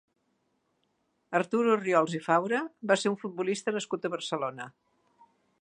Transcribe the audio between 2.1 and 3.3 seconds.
i Faura va ser un